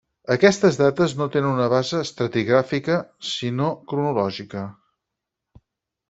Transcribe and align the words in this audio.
Aquestes 0.35 0.77
dates 0.77 1.11
no 1.17 1.25
tenen 1.33 1.49
una 1.57 1.67
base 1.73 1.99
estratigràfica 2.05 2.95
sinó 3.33 3.67
cronològica. 3.91 4.65